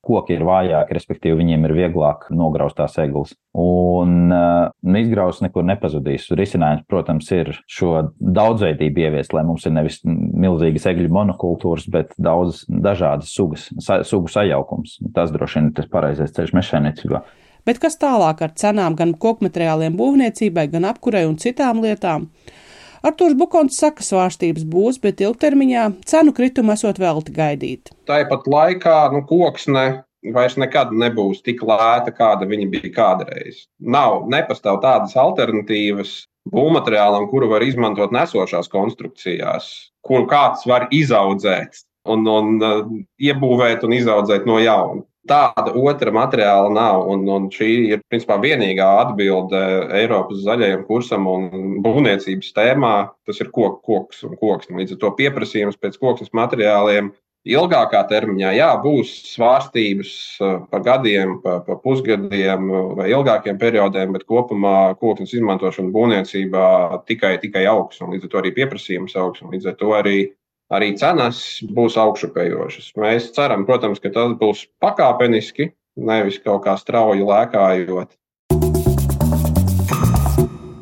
Koki 0.06 0.36
ir 0.36 0.44
vājāki, 0.46 0.94
respektīvi 0.96 1.40
viņiem 1.40 1.66
ir 1.66 1.74
vieglāk 1.76 2.28
nograust 2.34 2.78
tās 2.78 2.96
eglis. 3.02 3.34
Un 3.56 4.32
uh, 4.34 4.96
izgraust 5.00 5.42
nekur 5.44 5.64
nepazudīs. 5.66 6.28
Risinājums, 6.38 6.84
protams, 6.90 7.30
ir 7.34 7.52
šo 7.70 8.10
daudzveidību 8.20 9.06
ieviest, 9.06 9.34
lai 9.36 9.44
mums 9.48 9.66
ir 9.66 9.74
nevis 9.76 9.98
milzīgas 10.06 10.86
egļu 10.92 11.10
monokultūras, 11.16 11.88
bet 11.92 12.14
daudz 12.20 12.64
dažādas 12.68 13.32
sugas, 13.34 13.70
sa, 13.82 14.02
sugu 14.06 14.30
sajaukums. 14.32 14.98
Tas 15.16 15.34
droši 15.34 15.60
vien 15.60 15.72
ir 15.72 15.76
tas 15.80 15.90
pareizais 15.90 16.36
ceļš 16.36 16.54
mežsaimniecībā. 16.56 17.24
Bet 17.66 17.80
kas 17.82 17.98
tālāk 17.98 18.44
ar 18.46 18.52
cenām 18.54 18.94
gan 18.98 19.16
kokmateriāliem 19.18 19.96
būvniecībai, 19.98 20.68
gan 20.70 20.86
apkurei 20.86 21.24
un 21.26 21.34
citām 21.42 21.82
lietām? 21.82 22.28
Artūrs 23.04 23.36
Bukons 23.38 23.76
saka, 23.80 24.04
svārstības 24.04 24.64
būs, 24.68 25.00
bet 25.02 25.20
ilgtermiņā 25.24 25.86
cenu 26.08 26.34
kritumu 26.36 26.74
esot 26.76 27.00
velti 27.02 27.34
gaidīt. 27.36 27.92
Tāpat 28.08 28.46
laikā 28.50 28.98
nu, 29.14 29.24
koksne 29.28 29.86
vairs 30.34 30.56
nekad 30.58 30.94
nebūs 30.96 31.42
tik 31.46 31.62
lēta, 31.66 32.14
kāda 32.14 32.48
viņa 32.48 32.70
bija 32.72 32.92
kādreiz. 32.94 33.66
Nav, 33.78 34.24
nepastāv 34.32 34.80
tādas 34.84 35.16
alternatīvas 35.20 36.24
būvmateriālam, 36.52 37.28
kuru 37.30 37.50
var 37.50 37.64
izmantot 37.66 38.14
nesošās 38.14 38.70
konstrukcijās, 38.72 39.68
kuru 40.06 40.26
kāds 40.30 40.66
var 40.68 40.88
izaudzēt 40.94 41.82
un, 42.06 42.26
un 42.30 42.56
uh, 42.62 42.82
iebūvēt 43.18 43.86
un 43.86 43.96
izaudzēt 43.98 44.46
no 44.48 44.60
jauna. 44.62 45.02
Tāda 45.26 45.72
otra 45.74 46.12
materiāla 46.14 46.70
nav, 46.70 47.04
un, 47.10 47.26
un 47.32 47.50
šī 47.52 47.70
ir 47.90 48.02
principā 48.10 48.38
vienīgā 48.42 48.86
atbilde 49.02 49.60
Eiropas 49.98 50.44
zaļajam 50.46 50.86
kursam 50.88 51.28
un 51.30 51.46
būvniecības 51.84 52.52
tēmā. 52.56 52.94
Tas 53.26 53.42
ir 53.42 53.50
kok, 53.54 53.80
koks 53.86 54.24
un 54.28 54.36
koks. 54.40 54.70
Līdz 54.70 54.96
ar 54.96 55.02
to 55.02 55.12
pieprasījums 55.18 55.80
pēc 55.82 55.98
koksnes 56.02 56.34
materiāliem 56.36 57.12
ilgākā 57.46 58.00
termiņā, 58.10 58.52
jā, 58.58 58.68
būs 58.82 59.12
svārstības 59.30 60.12
uh, 60.42 60.56
pa 60.70 60.80
gadiem, 60.82 61.36
pa, 61.44 61.60
pa 61.66 61.76
pusgadiem 61.78 62.70
vai 62.98 63.10
ilgākiem 63.12 63.58
periodiem, 63.60 64.16
bet 64.16 64.26
kopumā 64.26 64.96
koksnes 64.98 65.36
izmantošana 65.36 65.94
būvniecībā 65.94 66.66
tikai, 67.06 67.36
tikai 67.42 67.62
augs, 67.70 68.02
līdz 68.02 68.26
ar 68.26 68.32
to 68.32 68.42
arī 68.42 68.52
pieprasījums 68.56 69.14
augs, 69.22 69.44
līdz 69.46 69.70
ar 69.70 69.78
to 69.78 69.94
arī 69.94 70.16
arī 70.72 70.92
cenas 70.98 71.62
būs 71.62 71.96
augšupējošas. 72.00 72.92
Mēs 73.00 73.30
ceram, 73.36 73.66
protams, 73.68 74.00
ka 74.02 74.10
tas 74.14 74.34
būs 74.40 74.66
pakāpeniski, 74.82 75.70
nevis 75.96 76.40
kaut 76.42 76.64
kā 76.66 76.76
strauji 76.80 77.26
lēkājot. 77.26 78.14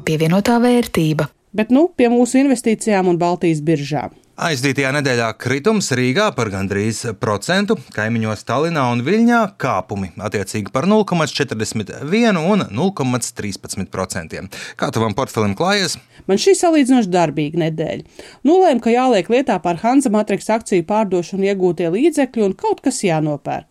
Pievienotā 0.04 0.58
vērtība. 0.60 1.30
Bet 1.54 1.70
nu 1.70 1.86
pie 1.96 2.08
mūsu 2.10 2.40
investīcijām 2.42 3.08
un 3.12 3.18
Baltijas 3.20 3.62
biržām. 3.62 4.10
Aizdītajā 4.34 4.88
nedēļā 4.96 5.28
kritums 5.38 5.92
Rīgā 5.94 6.24
par 6.34 6.48
gandrīz 6.50 7.04
procentu, 7.22 7.76
kaimiņos 7.94 8.40
Tallinā 8.48 8.82
un 8.90 9.04
Viļņā 9.06 9.42
kāpumi 9.62 10.08
attiecīgi 10.26 10.72
par 10.74 10.88
0,41 10.90 12.40
un 12.40 12.64
0,13%. 12.66 14.40
Kā 14.74 14.88
tavam 14.90 15.14
portfelim 15.14 15.54
klājies? 15.54 15.94
Man 16.26 16.42
šī 16.42 16.56
salīdzinoši 16.58 17.12
darbīga 17.14 17.62
nedēļa. 17.62 18.26
Nolēma, 18.50 18.82
ka 18.82 18.96
jāliek 18.96 19.30
lietā 19.30 19.60
par 19.62 19.78
Hanza 19.84 20.10
Matrix 20.10 20.50
akciju 20.50 20.82
pārdošanu 20.88 21.46
iegūtie 21.52 21.94
līdzekļi 21.94 22.48
un 22.48 22.58
kaut 22.58 22.82
kas 22.82 23.04
jānopērk. 23.06 23.70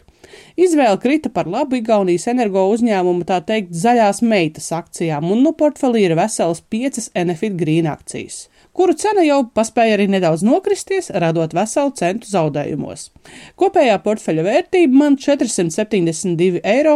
Izvēle 0.55 0.95
krita 1.03 1.27
par 1.27 1.51
labu 1.51 1.81
Igaunijas 1.81 2.29
energo 2.31 2.63
uzņēmumu 2.71 3.27
tā 3.27 3.43
teikt 3.43 3.75
zaļās 3.75 4.23
meitas 4.23 4.71
akcijām, 4.71 5.27
un 5.27 5.43
nu 5.43 5.51
portfelī 5.59 6.07
ir 6.07 6.15
veselas 6.15 6.63
piecas 6.63 7.11
Enefit 7.19 7.59
Green 7.59 7.91
akcijas 7.91 8.45
kuru 8.77 8.93
cena 8.97 9.23
jau 9.25 9.43
paspēja 9.55 9.93
arī 9.97 10.07
nedaudz 10.11 10.41
nokristies, 10.45 11.11
radot 11.23 11.53
veselu 11.55 11.91
centu 11.97 12.27
zaudējumos. 12.29 13.11
Kopējā 13.59 13.97
portfeļa 14.03 14.43
vērtība 14.47 14.93
man 15.03 15.13
472,65 15.21 16.61
eiro, 16.73 16.95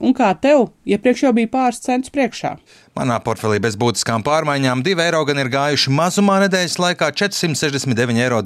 un 0.00 0.10
kā 0.16 0.28
tev, 0.42 0.58
iepriekš 0.88 1.22
jau 1.26 1.32
bija 1.36 1.54
pāris 1.56 1.84
centus 1.84 2.12
priekšā. 2.14 2.52
Manā 2.98 3.20
portfelī 3.22 3.60
bez 3.62 3.76
būtiskām 3.78 4.24
pārmaiņām 4.26 4.80
2 4.82 4.98
eiro 5.04 5.20
gan 5.28 5.38
ir 5.38 5.46
gājuši 5.52 5.92
mazumā 5.94 6.40
nedēļas 6.42 6.74
laikā, 6.82 7.12
469,28 7.20 8.24
eiro 8.24 8.40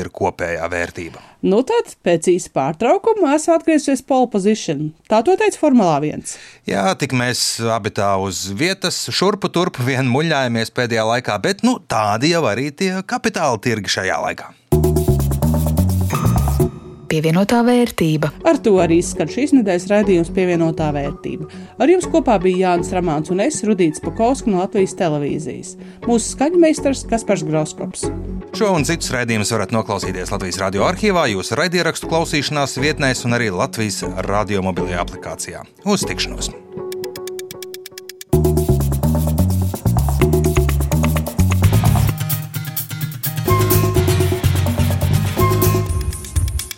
ir 0.00 0.08
kopējā 0.20 0.64
vērtība. 0.72 1.20
Nu 1.44 1.60
tad, 1.68 1.92
pēc 2.06 2.30
īsa 2.32 2.48
pārtraukuma, 2.56 3.34
esmu 3.36 3.52
atgriezies 3.58 4.00
pole 4.08 4.30
position. 4.32 4.88
Tā 5.12 5.20
to 5.26 5.36
teica 5.36 5.60
Formulā 5.60 5.98
1. 6.00 6.24
Jā, 6.70 6.86
tik 6.96 7.12
mēs 7.12 7.60
abi 7.76 7.92
tā 7.92 8.16
uz 8.16 8.46
vietas, 8.56 9.04
šurpu 9.12 9.52
turpu 9.52 9.84
vien 9.84 10.08
muļājāmies 10.08 10.72
pēdējā 10.72 11.04
laikā, 11.12 11.36
bet 11.44 11.60
nu, 11.66 11.76
tādi 11.84 12.32
jau 12.32 12.46
arī 12.48 12.70
tie 12.72 13.04
kapitāla 13.04 13.60
tirgi 13.60 13.98
šajā 13.98 14.16
laikā 14.30 14.48
pievienotā 17.10 17.62
vērtība. 17.66 18.32
Ar 18.46 18.60
to 18.62 18.76
arī 18.82 18.98
skan 19.04 19.30
šīs 19.32 19.54
nedēļas 19.56 19.88
raidījums 19.92 20.32
pievienotā 20.36 20.90
vērtība. 20.96 21.48
Ar 21.78 21.92
jums 21.92 22.08
kopā 22.12 22.38
bija 22.42 22.72
Jānis 22.72 22.92
Ramāns 22.96 23.32
un 23.34 23.42
es, 23.44 23.62
Rudīts 23.66 24.02
Pakauska 24.04 24.50
no 24.52 24.62
Latvijas 24.62 24.96
televīzijas. 24.98 25.76
Mūsu 26.06 26.34
skaņmeistars 26.34 27.06
Kaspars 27.10 27.46
Grauskops. 27.46 28.06
Šo 28.56 28.74
un 28.76 28.86
citus 28.88 29.12
raidījumus 29.14 29.54
varat 29.54 29.74
noklausīties 29.76 30.32
Latvijas 30.34 30.60
radio 30.62 30.86
arhīvā, 30.88 31.28
jūsu 31.34 31.58
raidierakstu 31.60 32.10
klausīšanās 32.12 32.78
vietnēs 32.82 33.26
un 33.28 33.38
arī 33.38 33.50
Latvijas 33.54 34.02
radio 34.28 34.64
mobilajā 34.66 35.02
aplikācijā. 35.06 35.66
Uz 35.86 36.06
tikšanos! 36.08 36.65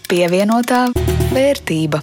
Pievienotā 0.08 0.86
vērtība. 1.34 2.00